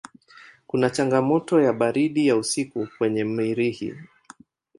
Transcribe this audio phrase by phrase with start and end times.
[0.67, 3.93] Kuna changamoto ya baridi ya usiku kwenye Mirihi.